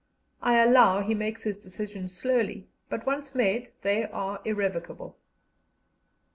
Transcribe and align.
I 0.41 0.57
allow 0.57 1.03
he 1.03 1.13
makes 1.13 1.43
his 1.43 1.57
decisions 1.57 2.17
slowly, 2.17 2.67
but 2.89 3.05
once 3.05 3.35
made 3.35 3.69
they 3.83 4.05
are 4.05 4.41
irrevocable." 4.43 5.15